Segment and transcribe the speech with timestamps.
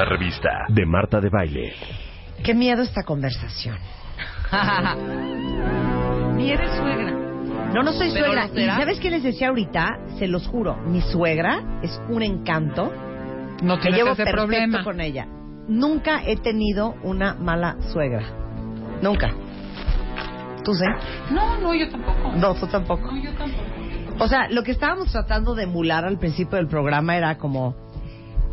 [0.00, 1.74] Una revista de Marta de Baile.
[2.42, 3.76] Qué miedo esta conversación.
[6.36, 7.10] Ni eres suegra.
[7.74, 8.46] No, no soy Pero suegra.
[8.46, 8.76] ¿Y será.
[8.76, 9.98] sabes qué les decía ahorita?
[10.18, 10.76] Se los juro.
[10.86, 12.90] Mi suegra es un encanto.
[13.62, 14.84] No Me tienes llevo ese perfecto problema.
[14.84, 15.26] con ella.
[15.68, 18.22] Nunca he tenido una mala suegra.
[19.02, 19.28] Nunca.
[20.64, 20.84] ¿Tú sí?
[21.30, 22.32] No, no, yo tampoco.
[22.36, 23.02] No, tú tampoco.
[23.12, 23.64] No, yo tampoco.
[24.18, 27.76] O sea, lo que estábamos tratando de emular al principio del programa era como,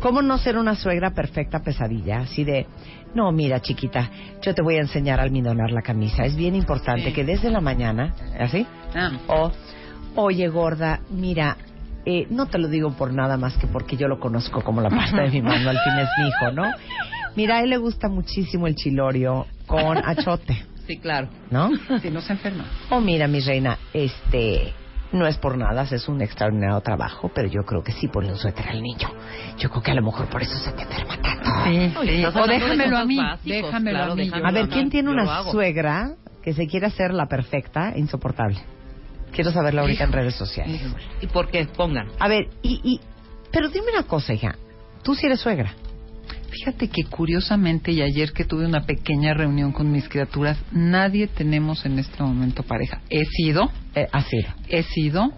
[0.00, 2.20] ¿cómo no ser una suegra perfecta pesadilla?
[2.20, 2.66] Así de,
[3.14, 4.10] no, mira, chiquita,
[4.42, 6.24] yo te voy a enseñar a almidonar la camisa.
[6.24, 7.12] Es bien importante Sí.
[7.12, 8.66] que desde la mañana, ¿así?
[8.94, 9.10] Ah.
[9.28, 9.52] O,
[10.16, 11.56] oye, gorda, mira,
[12.06, 14.88] eh, no te lo digo por nada más que porque yo lo conozco como la
[14.90, 16.70] parte de mi mano, al fin es mi hijo, ¿no?
[17.36, 21.28] Mira, a él le gusta muchísimo el chilorio con achote, Sí, claro.
[21.50, 21.70] ¿no?
[22.00, 22.64] Si no se enferma.
[22.88, 24.72] Oh, mira, mi reina, este,
[25.12, 28.38] no es por nada, es un extraordinario trabajo, pero yo creo que sí ponle un
[28.38, 29.08] suéter al niño.
[29.58, 31.48] Yo creo que a lo mejor por eso se te enferma tanto.
[31.64, 32.24] Sí, sí.
[32.24, 33.16] O déjamelo a mí.
[33.16, 34.24] básicos, déjamelo claro, a mí.
[34.24, 38.58] déjamelo A ver, no, ¿quién tiene una suegra que se quiera hacer la perfecta, insoportable?
[39.32, 40.80] Quiero saberlo ahorita en redes sociales.
[41.20, 41.66] ¿Y por qué?
[41.66, 42.08] Pongan.
[42.18, 43.00] A ver, y, y,
[43.52, 44.56] pero dime una cosa, hija.
[45.02, 45.74] Tú sí eres suegra.
[46.50, 51.84] Fíjate que curiosamente y ayer que tuve una pequeña reunión con mis criaturas, nadie tenemos
[51.84, 53.00] en este momento pareja.
[53.10, 54.38] He sido, Eh, así.
[54.68, 55.32] he sido.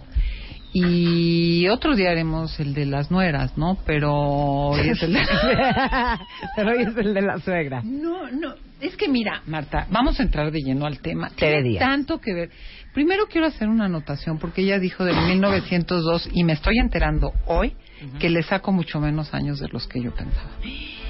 [0.73, 3.77] Y otro día haremos el de las nueras, ¿no?
[3.85, 5.19] Pero hoy es el de...
[6.55, 7.81] pero hoy es el de la suegra.
[7.83, 11.29] No, no, es que mira, Marta, vamos a entrar de lleno al tema.
[11.35, 12.49] Tiene tanto que ver.
[12.93, 17.75] Primero quiero hacer una anotación porque ella dijo del 1902 y me estoy enterando hoy
[18.19, 20.49] que le saco mucho menos años de los que yo pensaba.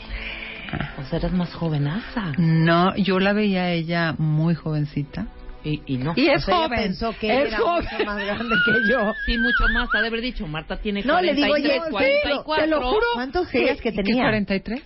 [1.00, 2.32] O sea, eres más jovenaza.
[2.38, 5.28] No, yo la veía a ella muy jovencita.
[5.66, 6.14] Y, y no.
[6.16, 6.80] Y es O sea, ella joven.
[6.84, 7.86] pensó que es era joven.
[7.92, 9.14] mucho más grande que yo.
[9.26, 9.90] Sí, mucho más.
[9.94, 12.64] Ha de haber dicho, Marta tiene No, le digo, 43, oye, 44.
[12.64, 13.06] te lo juro.
[13.16, 14.24] ¿Cuántos creías que ¿Y qué, tenía?
[14.24, 14.82] 43?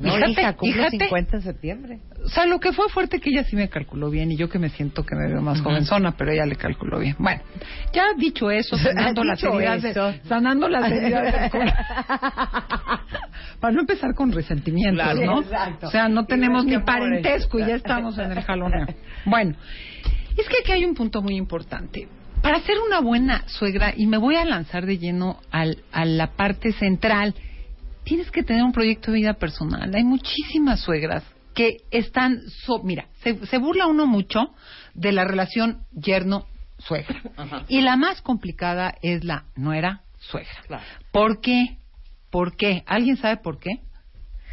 [0.00, 1.04] No, Fíjate, hija, cumplo fíjate.
[1.04, 1.98] 50 en septiembre.
[2.24, 4.58] O sea, lo que fue fuerte que ella sí me calculó bien y yo que
[4.58, 7.16] me siento que me veo más jovenzona, pero ella le calculó bien.
[7.18, 7.42] Bueno,
[7.92, 11.72] ya dicho eso, sanando las heridas, de- sanando las heridas del
[13.60, 15.24] Para no empezar con resentimientos, Claro.
[15.24, 15.42] ¿no?
[15.42, 15.88] Exacto.
[15.88, 18.86] O sea, no tenemos ni parentesco y ya estamos en el jaloneo.
[19.26, 19.54] Bueno,
[20.36, 22.08] es que aquí hay un punto muy importante.
[22.42, 26.28] Para ser una buena suegra, y me voy a lanzar de lleno al, a la
[26.28, 27.34] parte central,
[28.10, 29.94] tienes que tener un proyecto de vida personal.
[29.94, 31.22] Hay muchísimas suegras
[31.54, 34.52] que están, so- mira, se, se burla uno mucho
[34.94, 37.22] de la relación yerno-suegra.
[37.68, 40.50] Y la más complicada es la nuera-suegra.
[40.66, 40.82] Claro.
[41.12, 41.76] ¿Por qué?
[42.32, 42.82] ¿Por qué?
[42.86, 43.70] ¿Alguien sabe por qué?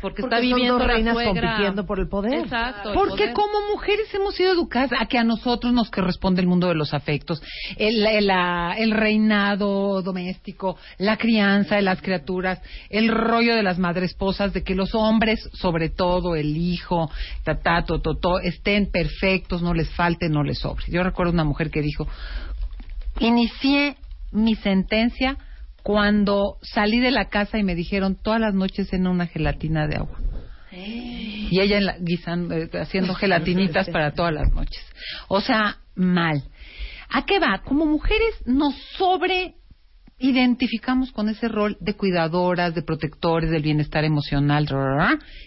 [0.02, 2.34] Porque, Porque está son viviendo dos reinas compitiendo por el poder.
[2.44, 2.94] Exacto.
[2.94, 3.34] Porque poder.
[3.34, 6.94] como mujeres hemos sido educadas a que a nosotros nos corresponde el mundo de los
[6.94, 7.41] afectos,
[7.78, 13.80] el, el- la- el reinado doméstico, la crianza de las criaturas, el rollo de las
[13.80, 17.09] madres esposas, de que los hombres, sobre todo el hijo,
[17.44, 20.85] tatá, tototó, estén perfectos, no les falte, no les sobre.
[20.90, 22.08] Yo recuerdo una mujer que dijo,
[23.19, 23.97] inicié
[24.31, 25.38] mi sentencia
[25.88, 29.96] cuando salí de la casa y me dijeron todas las noches en una gelatina de
[29.96, 30.20] agua.
[31.50, 34.84] Y ella en la- guisando, eh, haciendo gelatinitas para todas las noches.
[35.30, 36.44] O sea, mal.
[37.09, 37.62] ¿A qué va?
[37.64, 39.56] Como mujeres nos sobre
[40.20, 44.68] identificamos con ese rol de cuidadoras, de protectores del bienestar emocional,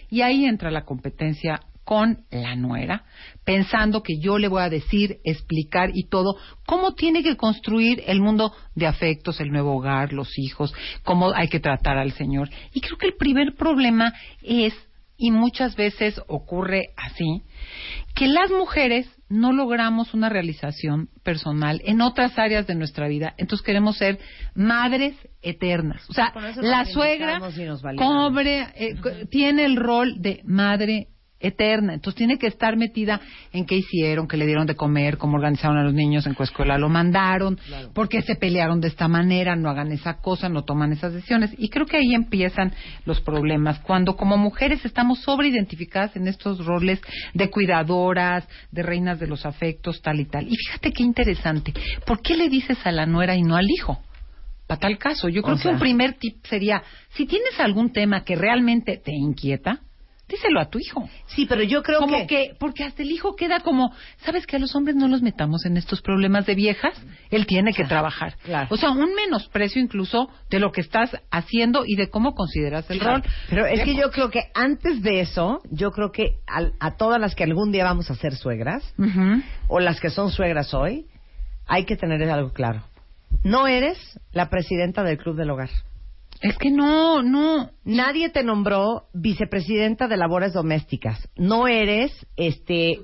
[0.09, 1.59] y ahí entra la competencia
[1.91, 3.03] con la nuera,
[3.43, 8.21] pensando que yo le voy a decir, explicar y todo cómo tiene que construir el
[8.21, 12.49] mundo de afectos, el nuevo hogar, los hijos, cómo hay que tratar al Señor.
[12.73, 14.73] Y creo que el primer problema es,
[15.17, 17.43] y muchas veces ocurre así,
[18.15, 23.65] que las mujeres no logramos una realización personal en otras áreas de nuestra vida, entonces
[23.65, 24.17] queremos ser
[24.55, 26.09] madres eternas.
[26.09, 26.31] O sea,
[26.61, 27.41] la suegra
[27.97, 28.95] cobre, eh,
[29.29, 31.09] tiene el rol de madre
[31.41, 33.21] eterna, entonces tiene que estar metida
[33.51, 36.43] en qué hicieron, qué le dieron de comer, cómo organizaron a los niños, en qué
[36.43, 37.59] escuela lo mandaron,
[37.93, 41.51] por qué se pelearon de esta manera, no hagan esa cosa, no toman esas decisiones.
[41.57, 42.73] Y creo que ahí empiezan
[43.05, 47.01] los problemas, cuando como mujeres estamos sobreidentificadas en estos roles
[47.33, 50.47] de cuidadoras, de reinas de los afectos, tal y tal.
[50.47, 51.73] Y fíjate qué interesante,
[52.05, 53.99] ¿por qué le dices a la nuera y no al hijo?
[54.71, 55.27] para tal caso.
[55.27, 59.11] Yo creo O que un primer tip sería, si tienes algún tema que realmente te
[59.11, 59.81] inquieta,
[60.31, 61.07] díselo a tu hijo.
[61.27, 62.27] Sí, pero yo creo como que...
[62.27, 62.55] que...
[62.59, 63.93] porque hasta el hijo queda como,
[64.25, 66.93] ¿sabes que a los hombres no los metamos en estos problemas de viejas?
[67.29, 68.35] Él tiene que trabajar.
[68.43, 68.67] claro.
[68.71, 72.99] O sea, un menosprecio incluso de lo que estás haciendo y de cómo consideras el
[72.99, 73.23] rol.
[73.49, 77.19] Pero es que yo creo que antes de eso, yo creo que al- a todas
[77.21, 78.83] las que algún día vamos a ser suegras,
[79.67, 81.05] o las que son suegras hoy,
[81.67, 82.83] hay que tener algo claro.
[83.43, 83.97] No eres
[84.31, 85.69] la presidenta del Club del Hogar.
[86.41, 87.69] Es que no, no.
[87.85, 91.29] Nadie te nombró vicepresidenta de labores domésticas.
[91.35, 92.99] No eres este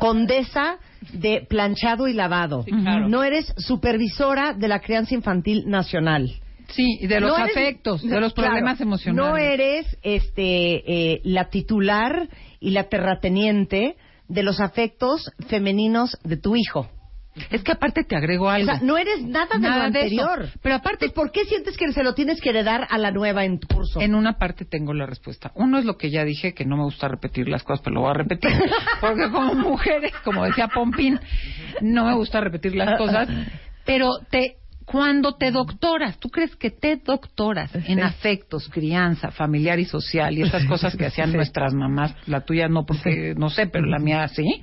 [0.00, 0.78] condesa
[1.12, 2.64] de planchado y lavado.
[2.64, 3.08] claro.
[3.08, 6.32] No eres supervisora de la crianza infantil nacional.
[6.68, 9.30] Sí, y de los No eres- afectos, de los claro, problemas emocionales.
[9.32, 12.28] No eres este eh, la titular
[12.60, 13.96] y la terrateniente
[14.28, 16.88] de los afectos femeninos de tu hijo.
[17.50, 18.66] Es que aparte te agrego O algo.
[18.66, 20.22] sea, no eres nada de Nada lo de eso.
[20.22, 20.48] anterior.
[20.62, 23.44] Pero aparte- Entonces, ¿por qué sientes que se lo tienes que heredar a la nueva
[23.44, 24.00] en tu curso?
[24.00, 25.52] En una parte tengo la respuesta.
[25.54, 28.00] Uno es lo que ya dije, que no me gusta repetir las cosas, pero lo
[28.02, 28.50] voy a repetir.
[29.00, 31.18] Porque como mujeres, como decía Pompín,
[31.80, 33.28] no me gusta repetir las cosas.
[33.86, 34.56] Pero te,
[34.90, 40.42] cuando te doctoras, ¿tú crees que te doctoras en afectos, crianza, familiar y social y
[40.42, 44.26] esas cosas que hacían nuestras mamás, la tuya no porque no sé, pero la mía
[44.26, 44.62] sí?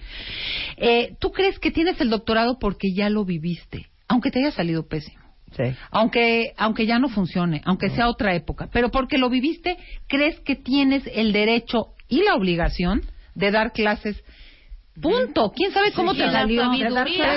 [0.76, 4.86] Eh, ¿Tú crees que tienes el doctorado porque ya lo viviste, aunque te haya salido
[4.86, 5.24] pésimo?
[5.56, 5.64] Sí.
[5.92, 9.78] aunque aunque ya no funcione, aunque sea otra época, pero porque lo viviste,
[10.08, 13.02] crees que tienes el derecho y la obligación
[13.34, 14.22] de dar clases.
[15.02, 15.52] Punto.
[15.56, 16.62] ¿Quién sabe cómo Sí, te la salió?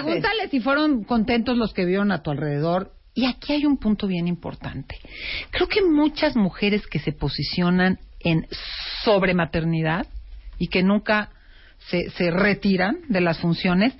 [0.02, 2.92] Pregúntale si fueron contentos los que vieron a tu alrededor.
[3.14, 4.96] Y aquí hay un punto bien importante.
[5.50, 8.46] Creo que muchas mujeres que se posicionan en
[9.04, 10.06] sobrematernidad
[10.58, 11.30] y que nunca
[11.88, 13.94] se, se retiran de las funciones,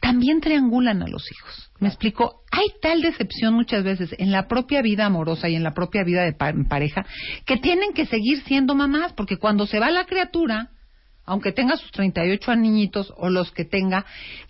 [0.00, 1.70] también triangulan a los hijos.
[1.80, 5.74] Me explico, hay tal decepción muchas veces en la propia vida amorosa y en la
[5.74, 7.04] propia vida de pa- pareja
[7.44, 10.70] que tienen que seguir siendo mamás, porque cuando se va la criatura,
[11.26, 14.06] aunque tenga sus 38 niñitos o los que tenga,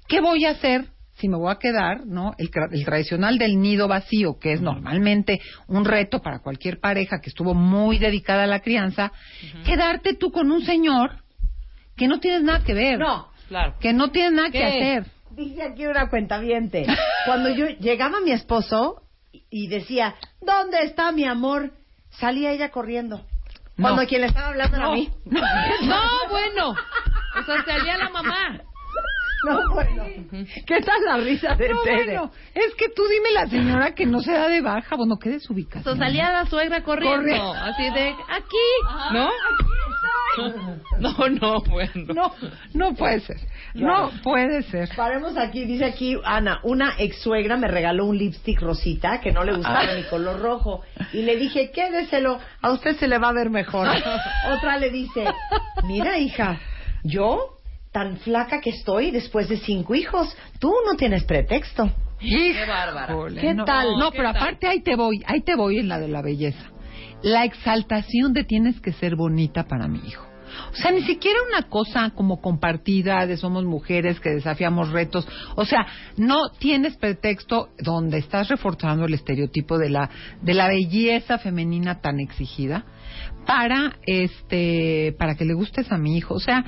[0.07, 2.35] ¿qué voy a hacer si me voy a quedar, no?
[2.37, 7.31] El, el tradicional del nido vacío, que es normalmente un reto para cualquier pareja que
[7.31, 9.13] estuvo muy dedicada a la crianza,
[9.65, 11.23] quedarte tú con un señor
[11.97, 12.99] que no tienes nada que ver.
[12.99, 13.29] No.
[13.49, 13.77] Claro.
[13.81, 15.07] Que no tienes nada que hacer.
[15.31, 16.87] Dice aquí una cuentaviente.
[17.25, 19.03] Cuando yo llegaba mi esposo
[19.51, 21.73] y decía, ¿dónde está mi amor?
[22.11, 23.25] Salía ella corriendo.
[23.81, 24.09] Cuando No.
[24.09, 25.11] quien le estaba hablando era a mí.
[25.27, 26.71] No, bueno.
[26.71, 28.59] O sea, salía la mamá.
[29.47, 30.05] No, bueno.
[30.67, 32.05] ¿Qué tal la risa de No, Tere?
[32.05, 35.29] bueno, es que tú dime la señora que no se da de baja, bueno, qué
[35.29, 35.97] O desubicación.
[35.99, 37.19] sea, salía la suegra corriendo.
[37.19, 37.53] Corriendo.
[37.53, 39.13] Así de, aquí.
[39.13, 39.29] ¿No?
[40.99, 42.15] No, no, bueno.
[42.15, 42.33] No,
[42.75, 43.37] no puede ser.
[43.75, 44.89] No puede ser.
[44.97, 49.45] Paremos aquí, dice aquí Ana, una ex suegra me regaló un lipstick rosita que no
[49.45, 50.83] le gustaba mi color rojo
[51.13, 53.89] y le dije, quédeselo, a usted se le va a ver mejor.
[54.57, 55.25] Otra le dice,
[55.85, 56.59] mira hija,
[57.03, 57.57] yo
[57.93, 61.91] tan flaca que estoy después de cinco hijos, tú no tienes pretexto.
[62.19, 63.15] Qué bárbara.
[63.41, 63.65] ¿Qué no.
[63.65, 63.99] tal?
[63.99, 64.43] No, ¿Qué pero tal?
[64.43, 66.71] aparte ahí te voy, ahí te voy en la de la belleza.
[67.23, 70.27] La exaltación de tienes que ser bonita para mi hijo.
[70.73, 75.27] O sea, ni siquiera una cosa como compartida de somos mujeres que desafiamos retos.
[75.57, 75.87] O sea,
[76.17, 80.09] no tienes pretexto donde estás reforzando el estereotipo de la
[80.43, 82.85] de la belleza femenina tan exigida
[83.45, 86.35] para este para que le gustes a mi hijo.
[86.35, 86.65] O sea,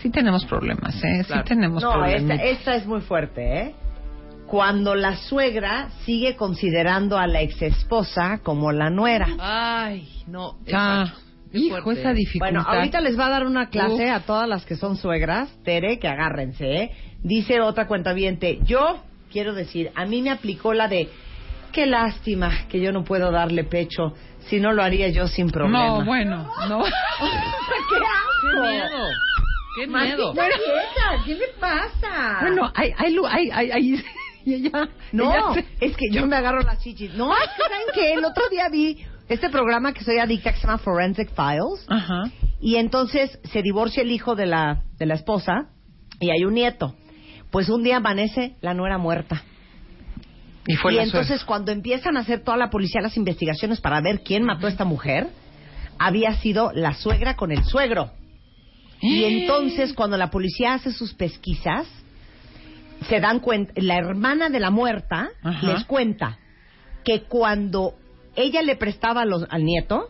[0.00, 1.24] sí tenemos problemas, ¿eh?
[1.26, 1.42] Claro.
[1.42, 2.40] Sí tenemos No, esta, problemas.
[2.44, 3.74] esta es muy fuerte, ¿eh?
[4.50, 9.28] Cuando la suegra sigue considerando a la ex esposa como la nuera.
[9.38, 10.56] Ay, no.
[10.72, 11.12] Ah.
[11.52, 12.00] Qué hijo, fuerte.
[12.00, 12.52] esa dificultad.
[12.52, 14.12] Bueno, ahorita les va a dar una clase Uf.
[14.12, 16.90] a todas las que son suegras, Tere, que agárrense, ¿eh?
[17.22, 19.02] Dice otra cuentaviente, yo
[19.32, 21.08] quiero decir, a mí me aplicó la de,
[21.72, 24.14] qué lástima que yo no puedo darle pecho,
[24.48, 25.86] si no lo haría yo sin problema.
[25.98, 26.82] No, bueno, no.
[26.84, 26.90] ¡Qué
[27.90, 28.62] Qué asco!
[28.62, 29.06] miedo.
[29.76, 30.34] Qué miedo.
[30.34, 32.38] Maldita vieja, ¿qué le pasa?
[32.42, 34.04] Bueno, hay, hay, lu- hay, hay, hay-
[34.44, 37.14] y ella, No, ella se- es que yo me agarro las chichis.
[37.14, 38.12] No, es que ¿saben qué?
[38.14, 41.84] El otro día vi este programa que soy adicta que se llama Forensic Files.
[41.88, 42.24] Ajá.
[42.60, 45.68] Y entonces se divorcia el hijo de la, de la esposa
[46.18, 46.94] y hay un nieto.
[47.50, 49.42] Pues un día amanece la nuera muerta.
[50.66, 54.00] Y fue y la entonces cuando empiezan a hacer toda la policía las investigaciones para
[54.00, 55.28] ver quién mató a esta mujer,
[55.98, 58.10] había sido la suegra con el suegro.
[59.00, 61.86] Y entonces cuando la policía hace sus pesquisas,
[63.08, 65.66] se dan cuenta, la hermana de la muerta Ajá.
[65.66, 66.38] les cuenta
[67.04, 67.94] que cuando
[68.36, 70.08] ella le prestaba a los- al nieto,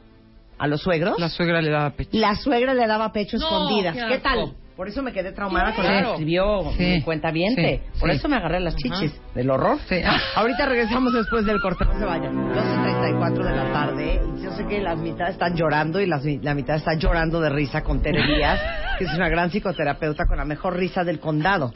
[0.58, 2.10] a los suegros, La suegra le daba pecho.
[2.12, 3.94] la suegra le daba pecho No, escondidas.
[3.94, 4.22] qué ¿Qué asco.
[4.22, 4.52] tal?
[4.76, 6.12] Por eso me quedé traumada con Claro.
[6.12, 6.84] escribió Sí.
[6.84, 7.82] mi cuenta viente.
[7.92, 8.16] Sí, Por sí.
[8.16, 9.12] eso me agarré las chichis.
[9.34, 9.78] Del horror.
[9.88, 9.96] Sí.
[10.36, 12.34] Ahorita regresamos después del corte, no se vayan.
[12.54, 14.20] 12.34 de la tarde.
[14.38, 17.50] Y yo sé que la mitad están llorando y las- la mitad está llorando de
[17.50, 18.58] risa con Tere Díaz,
[18.98, 21.72] que es una gran psicoterapeuta con la mejor risa del condado.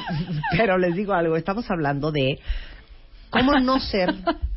[0.56, 2.38] Pero les digo algo, estamos hablando de
[3.30, 4.14] cómo no ser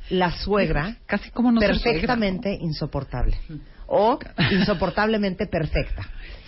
[0.09, 3.37] la suegra Casi como no perfectamente insoportable
[3.87, 4.19] o
[4.51, 6.03] insoportablemente perfecta.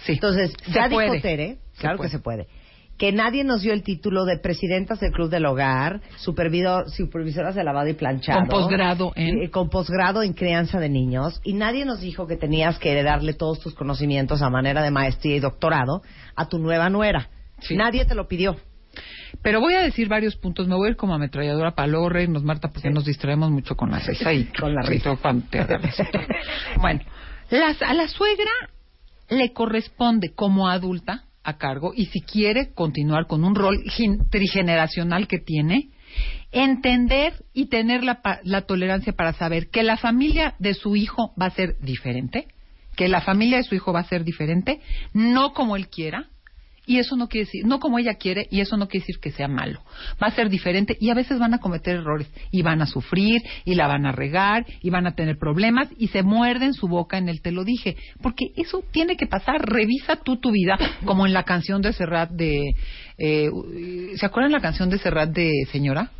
[0.05, 0.13] Sí.
[0.13, 1.09] Entonces, Se ya puede.
[1.11, 2.09] dijo Tere, Se claro puede.
[2.09, 2.47] que se puede,
[2.97, 7.87] que nadie nos dio el título de presidentas del Club del Hogar, supervisoras de lavado
[7.87, 8.39] y planchado.
[8.41, 11.41] Con posgrado en- eh, con posgrado en crianza de niños.
[11.43, 15.35] Y nadie nos dijo que tenías que heredarle todos tus conocimientos a manera de maestría
[15.35, 16.03] y doctorado
[16.35, 17.29] a tu nueva nuera.
[17.61, 17.75] Sí.
[17.75, 18.55] Nadie te lo pidió.
[19.41, 20.67] Pero voy a decir varios puntos.
[20.67, 23.91] Me voy a ir como ametralladora para luego reírnos, Marta, porque nos distraemos mucho con
[23.91, 25.09] la risa y Con la risa.
[26.81, 27.01] bueno,
[27.49, 28.51] las- a la suegra
[29.29, 33.83] le corresponde como adulta a cargo y si quiere continuar con un rol
[34.29, 35.89] trigeneracional que tiene,
[36.51, 41.47] entender y tener la, la tolerancia para saber que la familia de su hijo va
[41.47, 42.47] a ser diferente,
[42.95, 44.81] que la familia de su hijo va a ser diferente,
[45.13, 46.25] no como él quiera,
[46.85, 49.31] y eso no quiere decir, no como ella quiere, y eso no quiere decir que
[49.31, 49.81] sea malo.
[50.21, 53.41] Va a ser diferente y a veces van a cometer errores y van a sufrir
[53.65, 57.17] y la van a regar y van a tener problemas y se muerden su boca
[57.17, 57.97] en el te lo dije.
[58.21, 59.61] Porque eso tiene que pasar.
[59.61, 62.75] Revisa tú tu vida, como en la canción de Serrat de.
[63.17, 63.49] eh,
[64.15, 66.11] ¿Se acuerdan la canción de Serrat de Señora?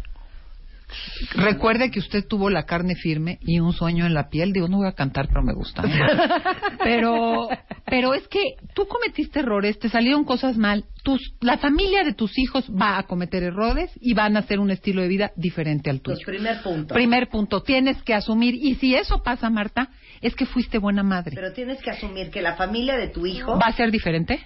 [1.35, 4.53] Recuerde que usted tuvo la carne firme y un sueño en la piel.
[4.53, 5.83] Digo, no voy a cantar, pero me gusta.
[5.83, 6.77] ¿eh?
[6.83, 7.47] Pero,
[7.85, 10.85] pero es que tú cometiste errores, te salieron cosas mal.
[11.03, 14.71] Tus, la familia de tus hijos va a cometer errores y van a hacer un
[14.71, 16.17] estilo de vida diferente al tuyo.
[16.23, 16.93] Pues, primer punto.
[16.93, 18.55] Primer punto, tienes que asumir.
[18.55, 19.89] Y si eso pasa, Marta,
[20.21, 21.31] es que fuiste buena madre.
[21.35, 24.39] Pero tienes que asumir que la familia de tu hijo ¿Va a ser diferente?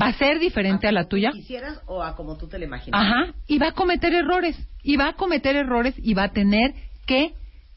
[0.00, 1.30] ¿Va a ser diferente a la tuya?
[1.30, 3.00] quisieras o a como tú te lo imaginas.
[3.00, 6.74] Ajá, y va a cometer errores, y va a cometer errores y va a tener
[7.06, 7.34] que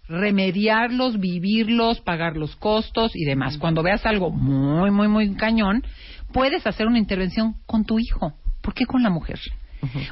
[0.08, 3.58] remediarlos, vivirlos, pagar los costos y demás.
[3.58, 5.84] Cuando veas algo muy, muy, muy cañón,
[6.32, 8.34] puedes hacer una intervención con tu hijo.
[8.62, 9.40] ¿Por qué con la mujer?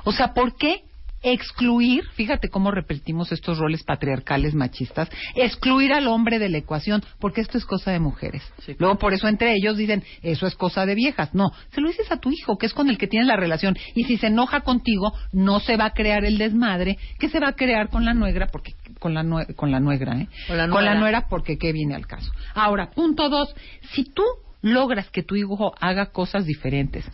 [0.03, 0.83] O sea, ¿por qué
[1.25, 7.41] excluir, fíjate cómo repetimos estos roles patriarcales machistas, excluir al hombre de la ecuación, porque
[7.41, 8.43] esto es cosa de mujeres.
[8.65, 8.75] Sí.
[8.79, 11.33] Luego por eso entre ellos dicen, eso es cosa de viejas.
[11.33, 13.75] No, se lo dices a tu hijo, que es con el que tienes la relación,
[13.95, 17.49] y si se enoja contigo, no se va a crear el desmadre que se va
[17.49, 20.27] a crear con la nuegra, porque con la, nue- con la nuegra, ¿eh?
[20.47, 20.99] Con la con la nuera.
[20.99, 22.31] nuera, porque qué viene al caso.
[22.53, 23.55] Ahora, punto dos,
[23.93, 24.23] si tú
[24.61, 27.05] logras que tu hijo haga cosas diferentes,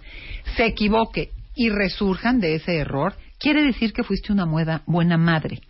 [0.55, 4.45] se equivoque y resurjan de ese error, quiere decir que fuiste una
[4.85, 5.61] buena madre.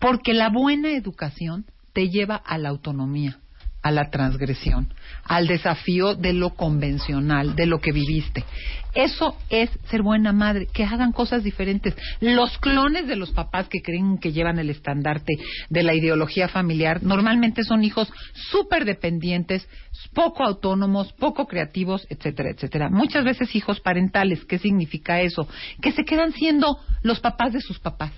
[0.00, 3.38] Porque la buena educación te lleva a la autonomía,
[3.82, 4.92] a la transgresión,
[5.24, 8.44] al desafío de lo convencional, de lo que viviste.
[8.94, 11.94] Eso es ser buena madre, que hagan cosas diferentes.
[12.20, 15.34] Los clones de los papás que creen que llevan el estandarte
[15.68, 18.12] de la ideología familiar normalmente son hijos
[18.50, 19.68] súper dependientes,
[20.14, 22.88] poco autónomos, poco creativos, etcétera, etcétera.
[22.90, 24.44] Muchas veces hijos parentales.
[24.44, 25.46] ¿Qué significa eso?
[25.80, 28.12] Que se quedan siendo los papás de sus papás,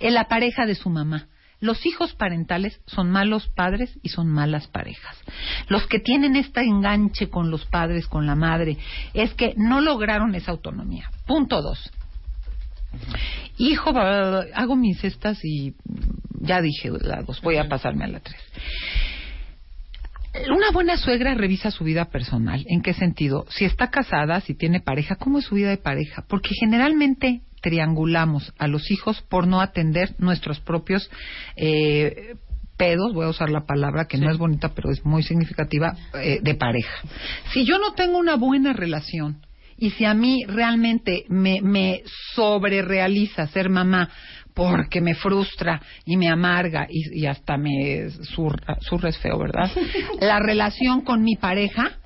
[0.00, 1.28] en la pareja de su mamá.
[1.60, 5.16] Los hijos parentales son malos padres y son malas parejas.
[5.68, 8.76] Los que tienen este enganche con los padres, con la madre,
[9.14, 11.10] es que no lograron esa autonomía.
[11.26, 11.90] Punto dos.
[13.58, 15.74] Hijo, hago mis cestas y
[16.40, 18.40] ya dije la dos, voy a pasarme a la tres.
[20.50, 22.62] Una buena suegra revisa su vida personal.
[22.68, 23.46] ¿En qué sentido?
[23.48, 26.26] Si está casada, si tiene pareja, ¿cómo es su vida de pareja?
[26.28, 31.10] Porque generalmente triangulamos a los hijos por no atender nuestros propios
[31.56, 32.34] eh,
[32.76, 36.40] pedos, voy a usar la palabra que no es bonita pero es muy significativa, eh,
[36.42, 37.02] de pareja.
[37.52, 39.42] Si yo no tengo una buena relación
[39.78, 42.02] y si a mí realmente me, me
[42.34, 44.10] sobrerealiza ser mamá
[44.54, 49.70] porque me frustra y me amarga y, y hasta me surra, surra es feo, ¿verdad?
[50.20, 51.98] La relación con mi pareja,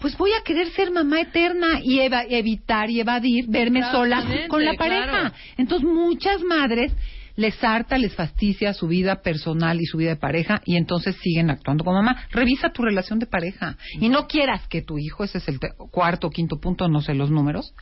[0.00, 4.64] pues voy a querer ser mamá eterna y eva- evitar y evadir verme sola con
[4.64, 5.04] la pareja.
[5.08, 5.34] claro.
[5.56, 6.92] Entonces muchas madres
[7.36, 11.48] les harta, les fastidia su vida personal y su vida de pareja y entonces siguen
[11.50, 12.24] actuando como mamá.
[12.32, 15.58] Revisa tu relación de pareja y no quieras que tu hijo, ese es el
[15.90, 17.72] cuarto o quinto punto, no sé los números,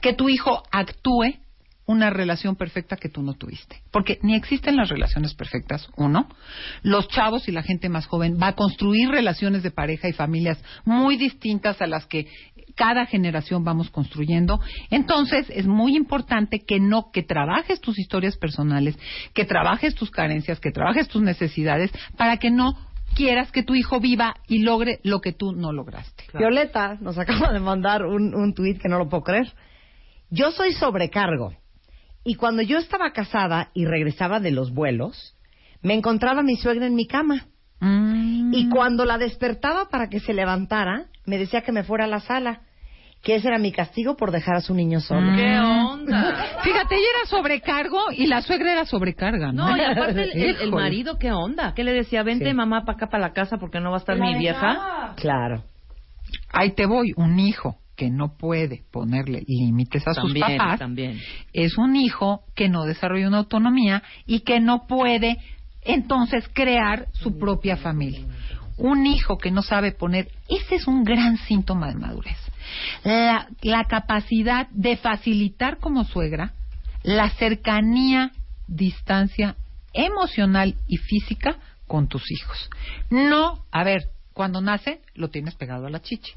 [0.00, 1.34] que tu hijo actúe
[1.92, 3.82] una relación perfecta que tú no tuviste.
[3.90, 6.28] Porque ni existen las relaciones perfectas, uno.
[6.82, 10.62] Los chavos y la gente más joven va a construir relaciones de pareja y familias
[10.84, 12.26] muy distintas a las que
[12.74, 14.60] cada generación vamos construyendo.
[14.90, 18.98] Entonces, es muy importante que no, que trabajes tus historias personales,
[19.34, 22.74] que trabajes tus carencias, que trabajes tus necesidades, para que no
[23.14, 26.24] quieras que tu hijo viva y logre lo que tú no lograste.
[26.34, 29.52] Violeta nos acaba de mandar un, un tuit que no lo puedo creer.
[30.30, 31.52] Yo soy sobrecargo.
[32.24, 35.34] Y cuando yo estaba casada y regresaba de los vuelos,
[35.82, 37.46] me encontraba mi suegra en mi cama.
[37.80, 38.54] Mm.
[38.54, 42.20] Y cuando la despertaba para que se levantara, me decía que me fuera a la
[42.20, 42.60] sala.
[43.22, 45.36] Que ese era mi castigo por dejar a su niño solo.
[45.36, 46.58] ¿Qué onda?
[46.64, 49.68] Fíjate, ella era sobrecargo y la suegra era sobrecarga, ¿no?
[49.70, 51.72] No, y aparte el, el- marido, ¿qué onda?
[51.74, 52.24] ¿Qué le decía?
[52.24, 52.54] Vente Sí.
[52.54, 55.14] mamá para acá, para la casa, porque no va a estar mi vieja.
[55.16, 55.62] Claro.
[56.52, 61.20] Ahí te voy, un hijo que no puede ponerle límites a sus papás también.
[61.52, 65.38] es un hijo que no desarrolla una autonomía y que no puede
[65.82, 68.24] entonces crear su propia familia.
[68.78, 72.38] Un hijo que no sabe poner, ese es un gran síntoma de madurez.
[73.04, 76.52] La, la capacidad de facilitar como suegra
[77.02, 78.30] la cercanía,
[78.66, 79.56] distancia
[79.92, 81.56] emocional y física
[81.86, 82.70] con tus hijos.
[83.10, 86.32] No, a ver, cuando nace lo tienes pegado a la chichi.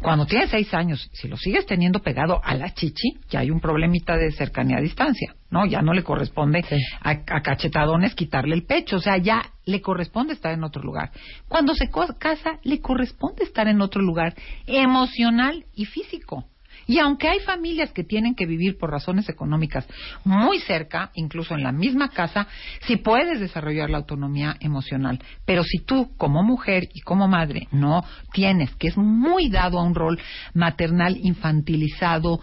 [0.00, 3.60] Cuando tienes seis años, si lo sigues teniendo pegado a la chichi, ya hay un
[3.60, 5.66] problemita de cercanía a distancia, ¿no?
[5.66, 6.64] Ya no le corresponde
[7.00, 11.10] a, a cachetadones quitarle el pecho, o sea, ya le corresponde estar en otro lugar.
[11.48, 14.34] Cuando se casa, le corresponde estar en otro lugar
[14.66, 16.44] emocional y físico.
[16.86, 19.86] Y aunque hay familias que tienen que vivir por razones económicas
[20.24, 22.46] muy cerca, incluso en la misma casa,
[22.86, 25.18] si puedes desarrollar la autonomía emocional.
[25.44, 29.82] Pero si tú, como mujer y como madre, no tienes, que es muy dado a
[29.82, 30.18] un rol
[30.54, 32.40] maternal infantilizado,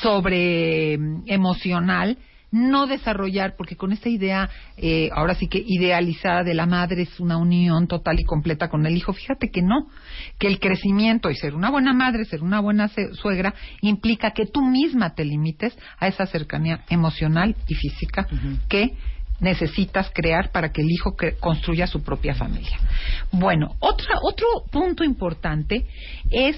[0.00, 2.18] sobre mm, emocional,
[2.54, 7.18] no desarrollar, porque con esta idea, eh, ahora sí que idealizada de la madre es
[7.18, 9.88] una unión total y completa con el hijo, fíjate que no,
[10.38, 14.62] que el crecimiento y ser una buena madre, ser una buena suegra, implica que tú
[14.62, 18.26] misma te limites a esa cercanía emocional y física
[18.68, 18.94] que
[19.40, 22.78] necesitas crear para que el hijo cre- construya su propia familia.
[23.32, 25.86] Bueno, otra, otro punto importante
[26.30, 26.56] es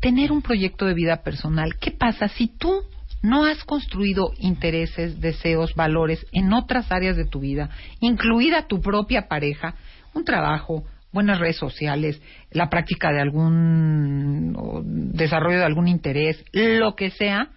[0.00, 1.74] tener un proyecto de vida personal.
[1.80, 2.80] ¿Qué pasa si tú
[3.22, 9.28] no has construido intereses, deseos, valores en otras áreas de tu vida, incluida tu propia
[9.28, 9.74] pareja,
[10.14, 17.10] un trabajo, buenas redes sociales, la práctica de algún desarrollo de algún interés, lo que
[17.10, 17.50] sea,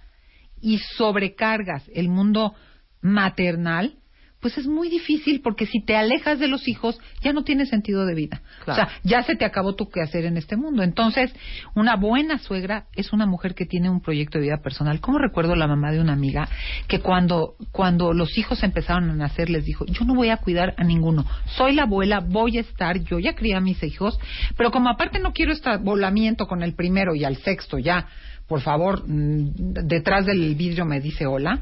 [0.61, 2.55] y sobrecargas el mundo
[3.01, 3.95] maternal,
[4.43, 8.05] pues es muy difícil porque si te alejas de los hijos ya no tiene sentido
[8.05, 8.41] de vida.
[8.65, 8.83] Claro.
[8.83, 10.83] O sea, ya se te acabó tu quehacer en este mundo.
[10.83, 11.33] Entonces,
[11.75, 14.99] una buena suegra es una mujer que tiene un proyecto de vida personal.
[14.99, 16.49] Como recuerdo la mamá de una amiga
[16.89, 20.73] que cuando, cuando los hijos empezaron a nacer les dijo, yo no voy a cuidar
[20.77, 21.25] a ninguno.
[21.55, 24.19] Soy la abuela, voy a estar, yo ya crié a mis hijos,
[24.57, 28.07] pero como aparte no quiero este volamiento con el primero y al sexto ya,
[28.47, 31.61] por favor, mm, detrás del vidrio me dice hola.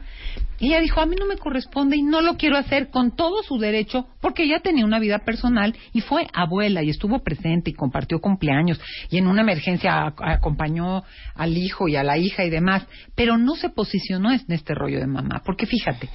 [0.60, 3.44] Y ella dijo, a mí no me corresponde y no lo quiero hacer con todo
[3.44, 7.74] su derecho porque ella tenía una vida personal y fue abuela y estuvo presente y
[7.74, 8.80] compartió cumpleaños
[9.10, 11.04] y en una emergencia ac- acompañó
[11.36, 15.00] al hijo y a la hija y demás, pero no se posicionó en este rollo
[15.00, 16.10] de mamá, porque fíjate,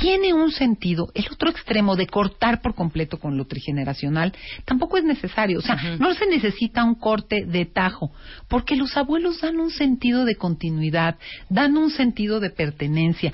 [0.00, 4.32] tiene un sentido el otro extremo de cortar por completo con lo trigeneracional,
[4.64, 8.10] tampoco es necesario, o sea, no se necesita un corte de tajo,
[8.48, 11.16] porque los abuelos dan un sentido de continuidad,
[11.48, 13.32] dan un sentido de pertenencia,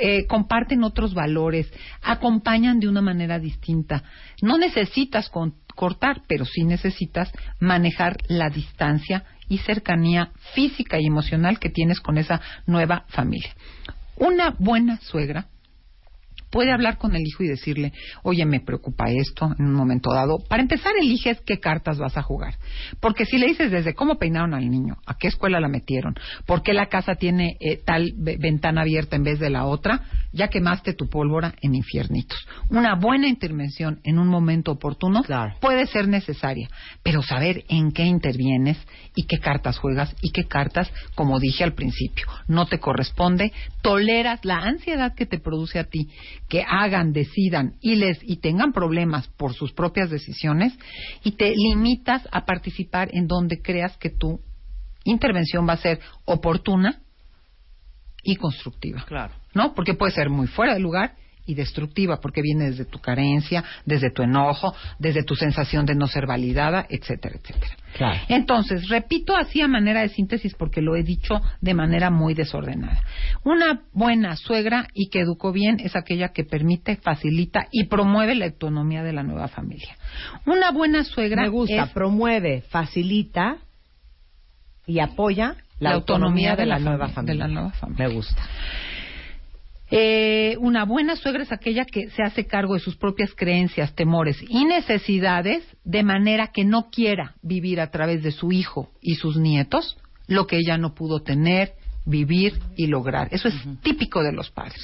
[0.00, 1.72] eh, comparten otros valores,
[2.02, 4.02] acompañan de una manera distinta.
[4.42, 11.58] No necesitas con- cortar, pero sí necesitas manejar la distancia y cercanía física y emocional
[11.58, 13.54] que tienes con esa nueva familia.
[14.16, 15.46] Una buena suegra
[16.50, 20.38] puede hablar con el hijo y decirle, oye, me preocupa esto en un momento dado.
[20.48, 22.54] Para empezar, eliges qué cartas vas a jugar.
[23.00, 26.14] Porque si le dices desde cómo peinaron al niño, a qué escuela la metieron,
[26.46, 30.02] por qué la casa tiene eh, tal ve- ventana abierta en vez de la otra,
[30.32, 32.38] ya quemaste tu pólvora en infiernitos.
[32.70, 35.54] Una buena intervención en un momento oportuno Claro.
[35.60, 36.68] puede ser necesaria,
[37.02, 38.78] pero saber en qué intervienes
[39.14, 44.44] y qué cartas juegas y qué cartas, como dije al principio, no te corresponde, toleras
[44.44, 46.08] la ansiedad que te produce a ti,
[46.48, 50.72] que hagan, decidan y les y tengan problemas por sus propias decisiones
[51.24, 54.40] y te limitas a participar en donde creas que tu
[55.04, 57.00] intervención va a ser oportuna
[58.22, 59.04] y constructiva.
[59.06, 59.34] Claro.
[59.56, 59.74] ¿no?
[59.74, 61.14] Porque puede ser muy fuera de lugar
[61.46, 66.06] y destructiva, porque viene desde tu carencia, desde tu enojo, desde tu sensación de no
[66.06, 67.76] ser validada, etcétera, etcétera.
[67.96, 68.20] Claro.
[68.28, 73.00] Entonces, repito así a manera de síntesis porque lo he dicho de manera muy desordenada.
[73.44, 78.46] Una buena suegra y que educó bien es aquella que permite, facilita y promueve la
[78.46, 79.96] autonomía de la nueva familia.
[80.44, 83.56] Una buena suegra Me gusta, es promueve, facilita
[84.86, 87.32] y apoya la, autonomía, de, la, nueva fami- familia.
[87.34, 88.08] de la nueva familia.
[88.08, 88.42] Me gusta.
[89.90, 94.36] Eh, una buena suegra es aquella que se hace cargo de sus propias creencias, temores
[94.48, 99.36] y necesidades de manera que no quiera vivir a través de su hijo y sus
[99.36, 99.96] nietos
[100.26, 103.28] lo que ella no pudo tener, vivir y lograr.
[103.30, 104.80] Eso es típico de los padres.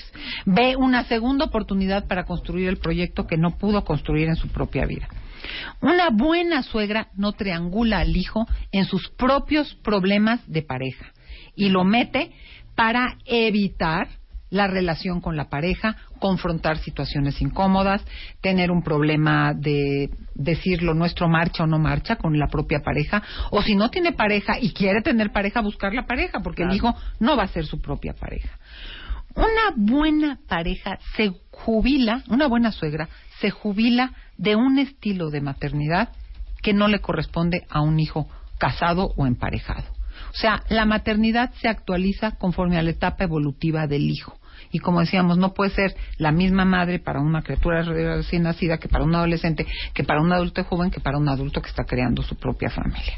[0.47, 4.87] Ve una segunda oportunidad para construir el proyecto que no pudo construir en su propia
[4.87, 5.09] vida.
[5.81, 11.13] Una buena suegra no triangula al hijo en sus propios problemas de pareja
[11.57, 12.33] y lo mete
[12.77, 14.09] para evitar
[14.53, 18.05] la relación con la pareja, confrontar situaciones incómodas,
[18.43, 23.23] tener un problema de decir lo nuestro marcha o no marcha con la propia pareja,
[23.51, 26.95] o si no tiene pareja y quiere tener pareja, buscar la pareja, porque el hijo
[27.19, 28.51] no va a ser su propia pareja.
[29.35, 33.09] Una buena pareja se jubila, una buena suegra
[33.41, 36.11] se jubila de un estilo de maternidad
[36.63, 39.87] que no le corresponde a un hijo casado o emparejado.
[40.31, 44.39] O sea, la maternidad se actualiza conforme a la etapa evolutiva del hijo.
[44.71, 48.89] Y como decíamos, no puede ser la misma madre para una criatura recién nacida que
[48.89, 52.23] para un adolescente, que para un adulto joven, que para un adulto que está creando
[52.23, 53.15] su propia familia.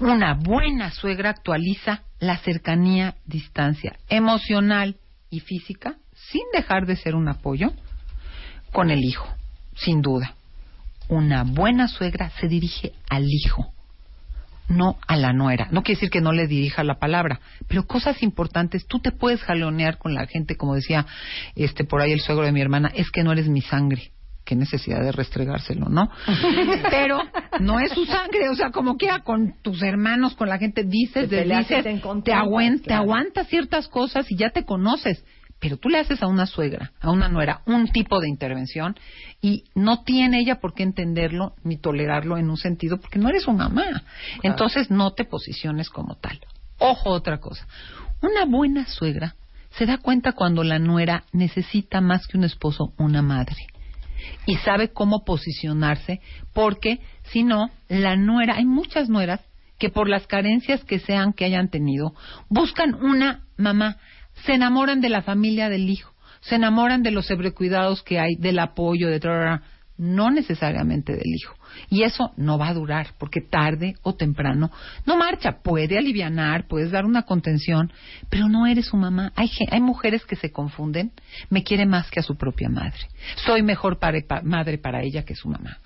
[0.00, 4.96] Una buena suegra actualiza la cercanía, distancia emocional
[5.30, 7.72] y física, sin dejar de ser un apoyo,
[8.72, 9.28] con el hijo,
[9.76, 10.34] sin duda.
[11.08, 13.72] Una buena suegra se dirige al hijo,
[14.68, 15.68] no a la nuera.
[15.70, 19.42] No quiere decir que no le dirija la palabra, pero cosas importantes, tú te puedes
[19.42, 21.06] jalonear con la gente, como decía
[21.54, 24.12] este por ahí el suegro de mi hermana, es que no eres mi sangre.
[24.44, 26.10] Qué necesidad de restregárselo, ¿no?
[26.90, 27.18] Pero
[27.60, 31.30] no es su sangre, o sea, como quiera con tus hermanos, con la gente, dices,
[31.30, 32.32] Te dices, te te,
[32.92, 35.24] aguantas ciertas cosas y ya te conoces.
[35.64, 38.96] Pero tú le haces a una suegra, a una nuera, un tipo de intervención
[39.40, 43.44] y no tiene ella por qué entenderlo ni tolerarlo en un sentido porque no eres
[43.44, 44.02] su mamá.
[44.42, 46.38] Entonces no te posiciones como tal.
[46.78, 47.66] Ojo, otra cosa.
[48.20, 49.36] Una buena suegra
[49.70, 53.56] se da cuenta cuando la nuera necesita más que un esposo, una madre.
[54.44, 56.20] Y sabe cómo posicionarse
[56.52, 57.00] porque
[57.32, 59.40] si no, la nuera, hay muchas nueras
[59.78, 62.12] que por las carencias que sean que hayan tenido,
[62.50, 63.96] buscan una mamá,
[64.46, 68.58] se enamoran de la familia del hijo, se enamoran de los sobrecuidados que hay, del
[68.58, 69.62] apoyo, de tra-
[69.96, 71.54] no necesariamente del hijo.
[71.88, 74.70] Y eso no va a durar, porque tarde o temprano
[75.06, 75.58] no marcha.
[75.62, 77.92] Puede alivianar, puedes dar una contención,
[78.28, 79.32] pero no eres su mamá.
[79.36, 81.12] Hay, hay mujeres que se confunden,
[81.50, 83.08] me quiere más que a su propia madre.
[83.46, 85.78] Soy mejor pa- madre para ella que su mamá.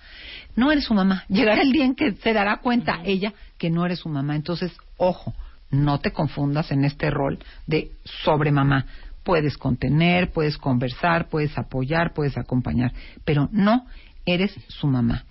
[0.57, 1.25] No eres su mamá.
[1.29, 4.37] Llegará el día en que se dará cuenta ella que no eres su mamá.
[4.37, 5.35] Entonces, ojo,
[5.70, 8.87] no te confundas en este rol de sobre mamá.
[9.22, 12.92] Puedes contener, puedes conversar, puedes apoyar, puedes acompañar,
[13.24, 13.87] pero no
[14.24, 15.24] eres su mamá.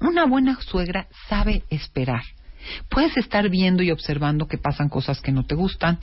[0.00, 2.22] Una buena suegra sabe esperar.
[2.88, 5.98] Puedes estar viendo y observando que pasan cosas que no te gustan.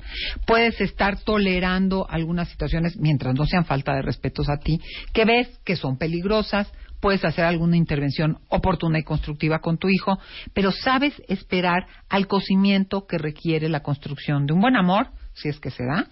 [0.45, 4.79] Puedes estar tolerando algunas situaciones mientras no sean falta de respetos a ti,
[5.13, 6.71] que ves que son peligrosas.
[6.99, 10.17] Puedes hacer alguna intervención oportuna y constructiva con tu hijo,
[10.53, 15.59] pero sabes esperar al cocimiento que requiere la construcción de un buen amor, si es
[15.59, 16.07] que se da,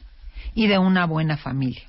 [0.54, 1.84] y de una buena familia.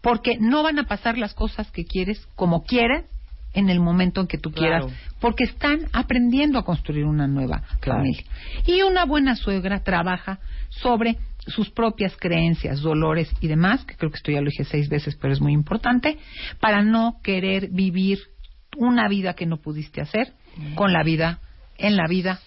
[0.00, 3.04] Porque no van a pasar las cosas que quieres como quieran
[3.52, 4.86] en el momento en que tú Claro.
[4.86, 7.98] quieras, porque están aprendiendo a construir una nueva Claro.
[8.00, 8.22] familia.
[8.64, 14.16] Y una buena suegra trabaja sobre sus propias creencias, dolores y demás, que creo que
[14.16, 16.18] esto ya lo dije seis veces, pero es muy importante,
[16.60, 18.18] para no querer vivir
[18.76, 20.32] una vida que no pudiste hacer
[20.74, 21.40] con la vida,
[21.78, 22.40] en la vida,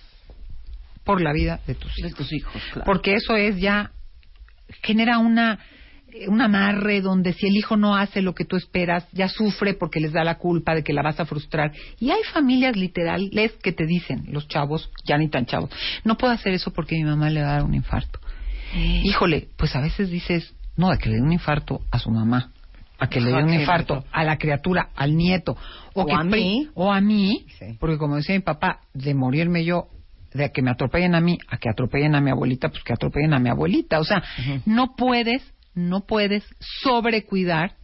[1.04, 2.18] por la vida de tus De hijos.
[2.18, 2.86] tus hijos, claro.
[2.86, 3.92] Porque eso es ya,
[4.82, 5.60] genera una
[6.28, 10.00] un amarre donde si el hijo no hace lo que tú esperas, ya sufre porque
[10.00, 11.72] les da la culpa de que la vas a frustrar.
[12.00, 15.72] Y hay familias literales que te dicen, los chavos, ya ni tan chavos,
[16.04, 18.20] no puedo hacer eso porque mi mamá le va a dar un infarto.
[18.76, 22.52] Híjole, pues a veces dices, no, a que le dé un infarto a su mamá,
[23.00, 25.56] a que le dé un infarto a la criatura, al nieto,
[25.94, 26.70] o, O que a mí.
[26.74, 27.78] o a mí, Sí.
[27.80, 29.88] porque como decía mi papá, de morirme yo,
[30.34, 33.34] de que me atropellen a mí, a que atropellen a mi abuelita, pues que atropellen
[33.34, 34.00] a mi abuelita.
[34.00, 34.24] O sea,
[34.66, 35.44] no puedes,
[35.76, 36.44] no puedes
[36.82, 37.76] sobrecuidar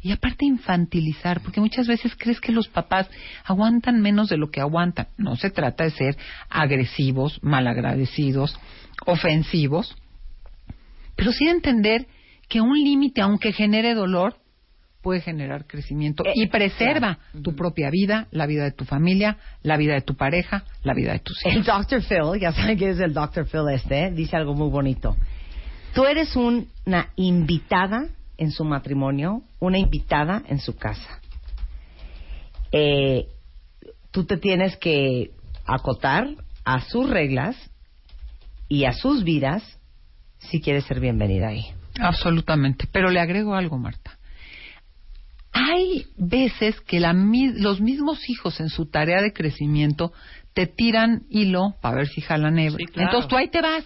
[0.00, 3.08] y aparte infantilizar, porque muchas veces crees que los papás
[3.44, 5.08] aguantan menos de lo que aguantan.
[5.18, 6.16] No se trata de ser
[6.48, 8.58] agresivos, malagradecidos,
[9.06, 9.94] ofensivos,
[11.22, 12.06] pero sí de entender
[12.48, 14.34] que un límite, aunque genere dolor,
[15.02, 19.76] puede generar crecimiento Eh, y preserva tu propia vida, la vida de tu familia, la
[19.76, 21.56] vida de tu pareja, la vida de tus hijos.
[21.58, 22.02] El Dr.
[22.02, 23.46] Phil, ya saben que es el Dr.
[23.46, 25.16] Phil este, dice algo muy bonito.
[25.94, 31.20] Tú eres un- una invitada en su matrimonio, una invitada en su casa.
[32.72, 33.26] Eh,
[34.10, 35.30] tú te tienes que
[35.66, 36.28] acotar
[36.64, 37.56] a sus reglas
[38.68, 39.62] y a sus vidas
[40.50, 41.64] si quieres ser bienvenida ahí.
[42.00, 42.86] Absolutamente.
[42.90, 44.18] Pero le agrego algo, Marta.
[45.52, 50.12] Hay veces que la, los mismos hijos en su tarea de crecimiento
[50.54, 52.84] te tiran hilo para ver si jalan hebra.
[52.94, 53.84] Entonces tú ahí te vas.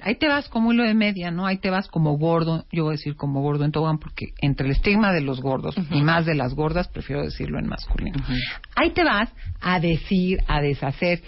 [0.00, 1.46] Ahí te vas como hilo de media, ¿no?
[1.46, 4.66] Ahí te vas como gordo, yo voy a decir como gordo en tobogán porque entre
[4.66, 8.18] el estigma de los gordos y más de las gordas, prefiero decirlo en masculino.
[8.76, 9.30] Ahí te vas
[9.60, 11.22] a decir, a deshacer.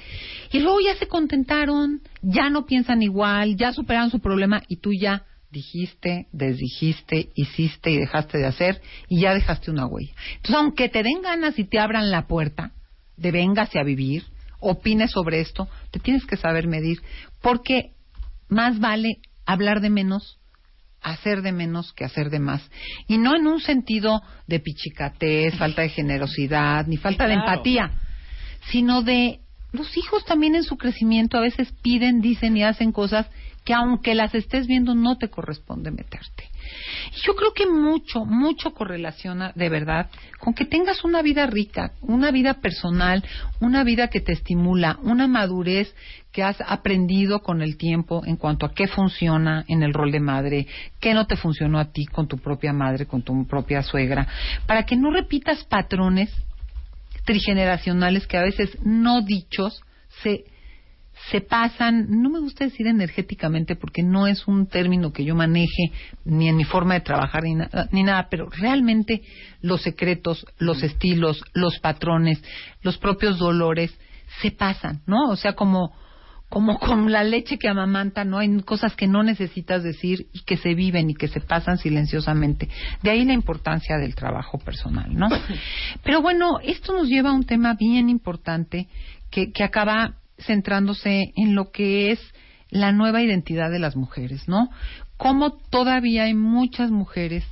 [0.53, 4.93] Y luego ya se contentaron, ya no piensan igual, ya superaron su problema y tú
[4.93, 10.13] ya dijiste, desdijiste, hiciste y dejaste de hacer y ya dejaste una huella.
[10.37, 12.71] Entonces, aunque te den ganas y te abran la puerta
[13.17, 14.25] de véngase a vivir,
[14.61, 16.99] opines sobre esto, te tienes que saber medir,
[17.43, 17.93] porque
[18.51, 20.39] más vale hablar de menos,
[21.01, 22.63] hacer de menos que hacer de más.
[23.09, 27.93] Y no en un sentido de pichicatez, falta de generosidad, ni falta de empatía,
[28.71, 29.41] sino de
[29.73, 33.31] los hijos también en su crecimiento a veces piden, dicen y hacen cosas
[33.64, 36.51] que aunque las estés viendo no te corresponde meterte.
[37.25, 42.31] Yo creo que mucho, mucho correlaciona de verdad con que tengas una vida rica, una
[42.31, 43.25] vida personal,
[43.61, 45.94] una vida que te estimula, una madurez
[46.33, 50.20] que has aprendido con el tiempo en cuanto a qué funciona en el rol de
[50.20, 50.66] madre,
[51.01, 54.29] qué no te funcionó a ti con tu propia madre, con tu propia suegra,
[54.66, 56.33] para que no repitas patrones
[57.25, 59.83] trigeneracionales que a veces no dichos
[60.23, 60.44] se
[61.29, 65.93] se pasan, no me gusta decir energéticamente porque no es un término que yo maneje
[66.25, 67.57] ni en mi forma de trabajar ni,
[67.93, 69.23] ni nada, pero realmente
[69.61, 72.43] los secretos, los estilos, los patrones,
[72.83, 73.97] los propios dolores
[74.41, 75.29] se pasan, ¿no?
[75.29, 75.93] O sea, como
[76.51, 78.39] como con la leche que amamanta, ¿no?
[78.39, 82.69] Hay cosas que no necesitas decir y que se viven y que se pasan silenciosamente.
[83.05, 85.29] De ahí la importancia del trabajo personal, ¿no?
[86.03, 88.89] Pero bueno, esto nos lleva a un tema bien importante
[89.31, 92.20] que, que acaba centrándose en lo que es
[92.70, 94.70] la nueva identidad de las mujeres, ¿no?
[95.16, 97.44] Cómo todavía hay muchas mujeres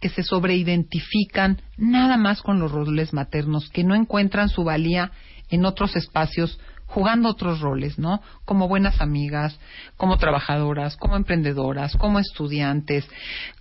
[0.00, 5.10] que se sobreidentifican nada más con los roles maternos, que no encuentran su valía
[5.50, 8.20] en otros espacios jugando otros roles, ¿no?
[8.44, 9.58] Como buenas amigas,
[9.96, 13.08] como trabajadoras, como emprendedoras, como estudiantes,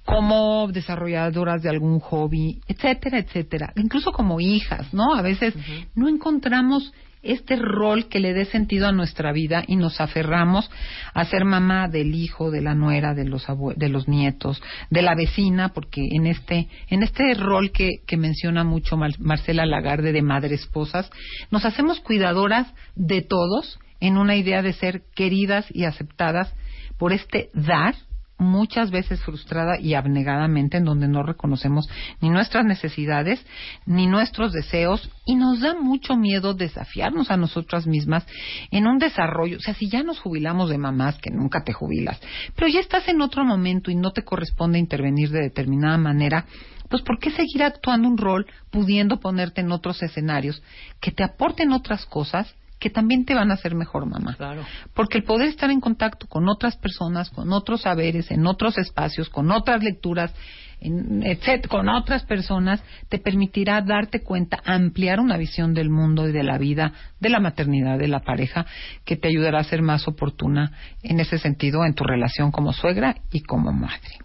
[0.03, 3.71] como desarrolladoras de algún hobby, etcétera, etcétera.
[3.75, 5.13] Incluso como hijas, ¿no?
[5.13, 5.53] A veces
[5.93, 10.69] no encontramos este rol que le dé sentido a nuestra vida y nos aferramos
[11.13, 15.15] a ser mamá del hijo, de la nuera, de los de los nietos, de la
[15.15, 20.55] vecina, porque en este en este rol que, que menciona mucho Marcela Lagarde de madre
[20.55, 21.09] esposas,
[21.51, 26.53] nos hacemos cuidadoras de todos en una idea de ser queridas y aceptadas
[26.97, 27.95] por este dar
[28.39, 31.89] muchas veces frustrada y abnegadamente en donde no reconocemos
[32.21, 33.45] ni nuestras necesidades
[33.85, 38.25] ni nuestros deseos y nos da mucho miedo desafiarnos a nosotras mismas
[38.71, 39.57] en un desarrollo.
[39.57, 42.19] O sea, si ya nos jubilamos de mamás, que nunca te jubilas,
[42.55, 46.45] pero ya estás en otro momento y no te corresponde intervenir de determinada manera,
[46.89, 50.63] pues ¿por qué seguir actuando un rol pudiendo ponerte en otros escenarios
[50.99, 54.35] que te aporten otras cosas que también te van a hacer mejor mamá.
[54.35, 54.63] Claro.
[54.93, 59.29] Porque el poder estar en contacto con otras personas, con otros saberes, en otros espacios,
[59.29, 60.33] con otras lecturas,
[60.81, 61.23] en,
[61.67, 66.57] con otras personas, te permitirá darte cuenta, ampliar una visión del mundo y de la
[66.57, 68.65] vida, de la maternidad, de la pareja,
[69.03, 70.71] que te ayudará a ser más oportuna
[71.03, 74.19] en ese sentido en tu relación como suegra y como madre.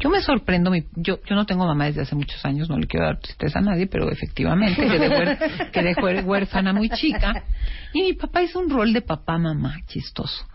[0.00, 3.06] Yo me sorprendo, yo, yo no tengo mamá desde hace muchos años, no le quiero
[3.06, 4.86] dar tristeza a nadie, pero efectivamente
[5.72, 7.44] quedé, huérfana muy chica.
[7.92, 10.46] Y mi papá hizo un rol de papá, mamá, chistoso.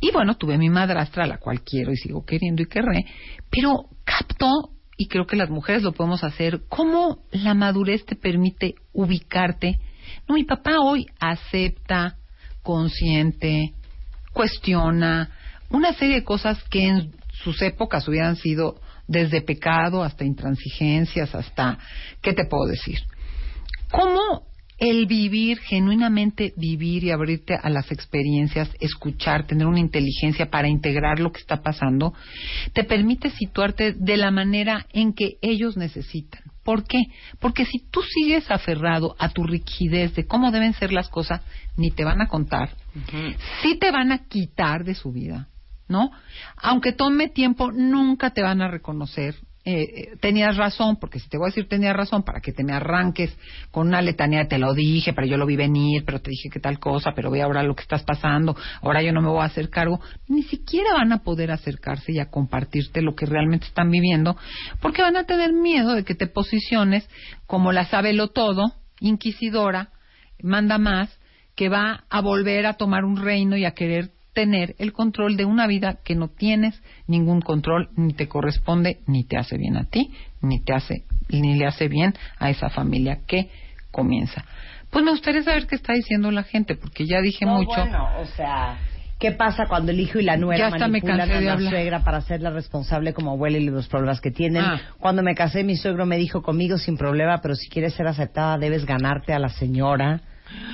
[0.00, 3.06] Y bueno, tuve mi madrastra, a la cual quiero y sigo queriendo y querré,
[3.50, 8.74] pero captó, y creo que las mujeres lo podemos hacer, cómo la madurez te permite
[8.92, 9.78] ubicarte.
[10.28, 12.16] No, mi papá hoy acepta,
[12.62, 13.74] consciente,
[14.32, 15.30] cuestiona
[15.70, 21.78] una serie de cosas que en sus épocas hubieran sido desde pecado hasta intransigencias, hasta,
[22.20, 22.98] ¿qué te puedo decir?
[23.90, 24.48] ¿Cómo
[24.78, 31.18] el vivir, genuinamente vivir y abrirte a las experiencias, escuchar, tener una inteligencia para integrar
[31.18, 32.14] lo que está pasando,
[32.72, 36.42] te permite situarte de la manera en que ellos necesitan.
[36.62, 36.98] ¿Por qué?
[37.40, 41.40] Porque si tú sigues aferrado a tu rigidez de cómo deben ser las cosas,
[41.76, 42.70] ni te van a contar,
[43.62, 45.48] sí te van a quitar de su vida
[45.88, 46.10] ¿no?
[46.56, 49.34] Aunque tome tiempo, nunca te van a reconocer.
[49.64, 52.64] Eh, eh, tenías razón, porque si te voy a decir tenías razón, para que te
[52.64, 53.36] me arranques
[53.70, 56.58] con una letanía, te lo dije, pero yo lo vi venir, pero te dije que
[56.58, 59.46] tal cosa, pero ve ahora lo que estás pasando, ahora yo no me voy a
[59.46, 63.90] hacer cargo, ni siquiera van a poder acercarse y a compartirte lo que realmente están
[63.90, 64.38] viviendo,
[64.80, 67.06] porque van a tener miedo de que te posiciones
[67.46, 69.90] como la lo todo, inquisidora,
[70.42, 71.10] manda más,
[71.56, 75.44] que va a volver a tomar un reino y a querer tener el control de
[75.44, 79.82] una vida que no tienes ningún control, ni te corresponde, ni te hace bien a
[79.82, 83.50] ti, ni te hace, ni le hace bien a esa familia que
[83.90, 84.44] comienza.
[84.90, 87.80] Pues me gustaría saber qué está diciendo la gente, porque ya dije No, mucho.
[87.80, 88.78] Bueno, o sea,
[89.18, 91.52] ¿qué pasa cuando el hijo y la nuera Ya hasta me manipulan cansé a la
[91.54, 91.70] hablar.
[91.72, 94.62] suegra para hacerla responsable como abuela y los problemas que tienen?
[94.62, 94.80] Ah.
[95.00, 98.56] Cuando me casé, mi suegro me dijo conmigo sin problema, pero si quieres ser aceptada
[98.56, 100.20] debes ganarte a la señora.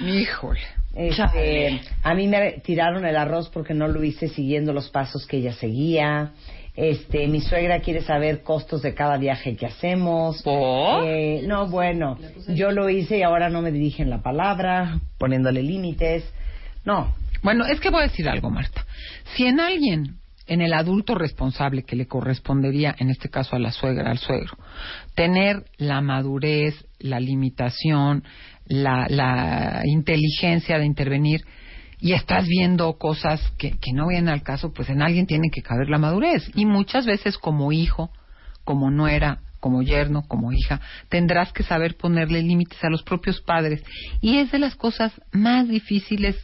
[0.06, 0.60] Híjole.
[0.96, 5.38] Este, a mí me tiraron el arroz porque no lo hice siguiendo los pasos que
[5.38, 6.32] ella seguía.
[6.76, 10.42] Este, mi suegra quiere saber costos de cada viaje que hacemos.
[10.42, 11.06] ¿Por?
[11.06, 16.24] Eh, no, bueno, yo lo hice y ahora no me dirigen la palabra, poniéndole límites.
[16.84, 18.84] No, Bueno, es que voy a decir algo, Marta.
[19.34, 23.70] Si en alguien, en el adulto responsable que le correspondería, en este caso a la
[23.70, 24.56] suegra, al suegro,
[25.14, 28.24] tener la madurez, la limitación,
[28.66, 31.44] la, la inteligencia de intervenir,
[32.04, 35.88] y estás viendo cosas que, no vienen al caso, pues en alguien tiene que caber
[35.88, 36.50] la madurez.
[36.54, 38.10] Y muchas veces como hijo,
[38.62, 43.82] como nuera, como yerno, como hija, tendrás que saber ponerle límites a los propios padres.
[44.20, 46.36] Y es de las cosas más difíciles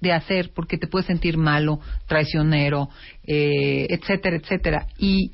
[0.00, 2.88] de hacer porque te puedes sentir malo, traicionero,
[3.26, 4.86] eh, etcétera, etcétera.
[4.98, 5.32] Y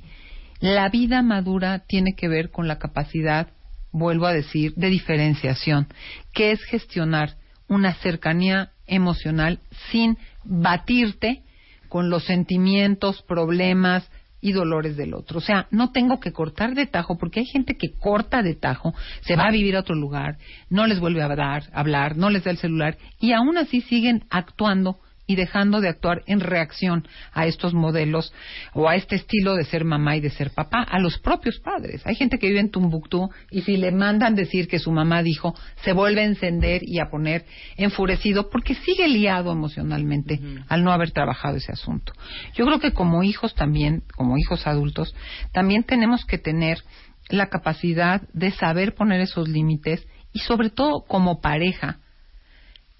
[0.60, 3.48] la vida madura tiene que ver con la capacidad,
[3.92, 5.88] vuelvo a decir, de diferenciación,
[6.32, 7.36] que es gestionar
[7.68, 11.42] una cercanía emocional sin batirte
[11.88, 14.08] con los sentimientos, problemas
[14.40, 15.38] y dolores del otro.
[15.38, 18.94] O sea, no tengo que cortar de tajo porque hay gente que corta de tajo,
[19.22, 20.38] se va a vivir a otro lugar,
[20.70, 24.24] no les vuelve a dar, hablar, no les da el celular y aún así siguen
[24.30, 28.32] actuando y dejando de actuar en reacción a estos modelos
[28.72, 32.04] o a este estilo de ser mamá y de ser papá, a los propios padres.
[32.06, 35.54] Hay gente que vive en Tumbuctú y si le mandan decir que su mamá dijo,
[35.84, 37.44] se vuelve a encender y a poner
[37.76, 42.14] enfurecido porque sigue liado emocionalmente al no haber trabajado ese asunto.
[42.54, 45.14] Yo creo que como hijos también, como hijos adultos,
[45.52, 46.82] también tenemos que tener
[47.28, 51.98] la capacidad de saber poner esos límites y sobre todo como pareja,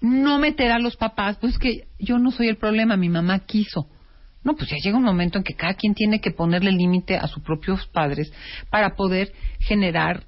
[0.01, 3.87] no meter a los papás, pues que yo no soy el problema, mi mamá quiso.
[4.43, 7.27] No, pues ya llega un momento en que cada quien tiene que ponerle límite a
[7.27, 8.31] sus propios padres
[8.69, 10.23] para poder generar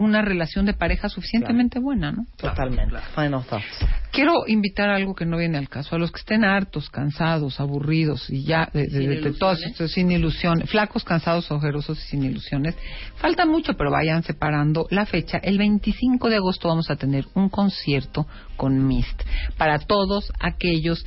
[0.00, 2.24] una relación de pareja suficientemente buena, ¿no?
[2.36, 2.96] totalmente.
[3.14, 3.66] Final thoughts.
[4.12, 7.60] Quiero invitar a algo que no viene al caso, a los que estén hartos, cansados,
[7.60, 9.72] aburridos y ya de, de, Sin de- de todas ilusiones.
[9.72, 12.76] estas- sin ilusión, flacos, cansados, ojerosos y sin ilusiones.
[13.16, 15.38] Falta mucho, pero vayan separando la fecha.
[15.38, 19.22] El 25 de agosto vamos a tener un concierto con Mist
[19.58, 21.04] para todos aquellos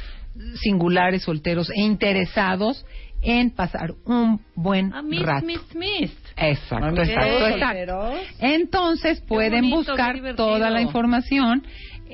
[0.61, 2.85] singulares, solteros e interesados
[3.23, 5.45] en pasar un buen Ah, Mist, rato.
[5.45, 6.27] Mist, Mist.
[6.35, 8.13] Exacto, Vamos, exacto.
[8.39, 11.63] Entonces pueden bonito, buscar toda la información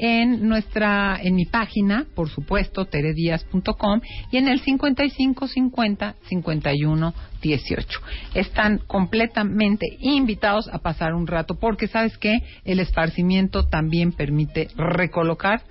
[0.02, 8.00] en nuestra en mi página, por supuesto, teredias.com y en el 55 50 51 18.
[8.34, 15.62] Están completamente invitados a pasar un rato porque sabes que el esparcimiento también permite recolocar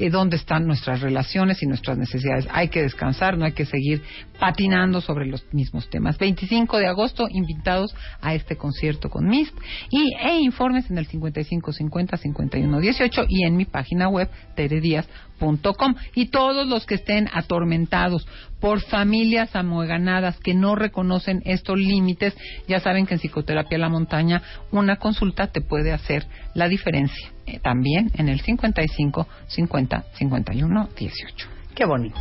[0.00, 2.48] eh, dónde están nuestras relaciones y nuestras necesidades.
[2.50, 4.02] Hay que descansar, no hay que seguir
[4.38, 6.16] patinando sobre los mismos temas.
[6.16, 9.54] 25 de agosto, invitados a este concierto con Mist
[9.90, 15.94] y e informes en el 55 50 51 18 y en mi página web teredias.com
[16.14, 18.26] y todos los que estén atormentados
[18.58, 22.34] por familias amueganadas que no reconocen estos límites,
[22.66, 27.30] ya saben que en psicoterapia la montaña una consulta te puede hacer la diferencia.
[27.50, 31.48] Eh, también en el 55 50 51 18.
[31.74, 32.18] Qué bonito.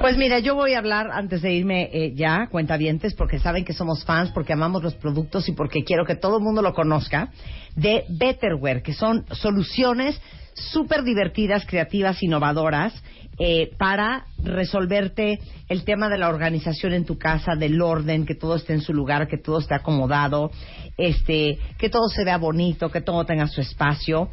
[0.00, 3.74] Pues mira, yo voy a hablar antes de irme eh, ya, cuentavientes, porque saben que
[3.74, 7.28] somos fans, porque amamos los productos y porque quiero que todo el mundo lo conozca,
[7.76, 10.18] de Betterware, que son soluciones
[10.54, 12.94] súper divertidas, creativas, innovadoras,
[13.38, 18.54] eh, para resolverte el tema de la organización en tu casa, del orden, que todo
[18.54, 20.50] esté en su lugar, que todo esté acomodado,
[20.96, 24.30] este, que todo se vea bonito, que todo tenga su espacio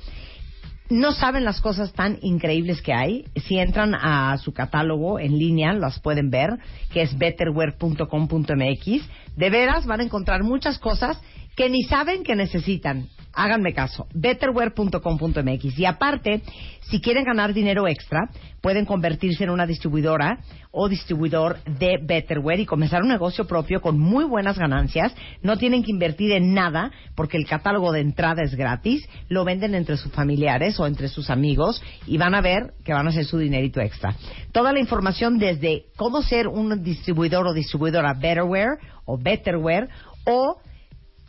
[0.92, 3.26] no saben las cosas tan increíbles que hay.
[3.48, 6.50] Si entran a su catálogo en línea, las pueden ver,
[6.92, 9.10] que es betterware.com.mx.
[9.38, 11.20] De veras van a encontrar muchas cosas
[11.56, 13.08] que ni saben que necesitan.
[13.34, 15.80] Háganme caso, betterware.com.mx.
[15.80, 16.42] Y aparte,
[16.90, 18.30] si quieren ganar dinero extra,
[18.62, 20.40] pueden convertirse en una distribuidora
[20.72, 25.14] o distribuidor de Betterware y comenzar un negocio propio con muy buenas ganancias.
[25.42, 29.08] No tienen que invertir en nada porque el catálogo de entrada es gratis.
[29.30, 33.08] Lo venden entre sus familiares o entre sus amigos y van a ver que van
[33.08, 34.16] a hacer su dinerito extra.
[34.52, 39.90] Toda la información desde cómo ser un distribuidor o distribuidora Betterware o Betterware
[40.26, 40.58] o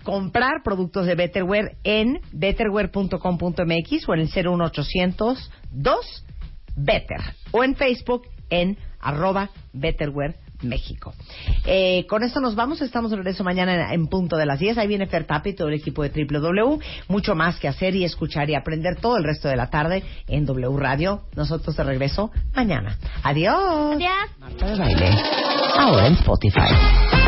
[0.03, 6.25] comprar productos de Betterware en betterware.com.mx o en el 01800 2
[6.77, 11.13] Better o en Facebook en arroba Betterware México.
[11.67, 12.81] Eh, con esto nos vamos.
[12.81, 14.79] Estamos de regreso mañana en, en punto de las 10.
[14.79, 16.79] Ahí viene Fer y todo el equipo de W.
[17.09, 20.47] Mucho más que hacer y escuchar y aprender todo el resto de la tarde en
[20.47, 21.23] W Radio.
[21.35, 22.97] Nosotros de regreso mañana.
[23.23, 23.97] Adiós.
[23.97, 24.13] Adiós.
[24.39, 25.11] Marta de baile.
[25.77, 27.22] Ahora en Spotify.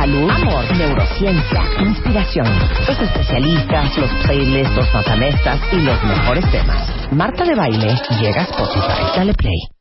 [0.00, 2.46] Salud, amor, neurociencia, inspiración.
[2.88, 7.12] Los especialistas, los playlists, los matamestas y los mejores temas.
[7.12, 9.02] Marta de baile llega a Spotify.
[9.14, 9.79] Dale play.